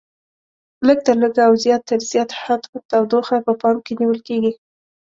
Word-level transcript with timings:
لږ 0.87 0.99
تر 1.05 1.15
لږه 1.23 1.41
او 1.47 1.53
زیات 1.63 1.81
تر 1.89 1.99
زیات 2.11 2.29
حد 2.41 2.61
تودوخه 2.89 3.37
په 3.45 3.53
پام 3.61 3.77
کې 3.85 3.93
نیول 3.99 4.19
کېږي. 4.27 4.51